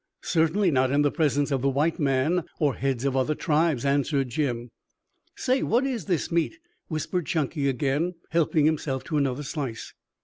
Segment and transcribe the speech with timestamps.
[0.23, 4.29] "Certainly not in the presence of the white man or heads of other tribes," answered
[4.29, 4.71] Jim.
[5.35, 9.93] "Say, what is this meat?" whispered Chunky again, helping himself to another slice.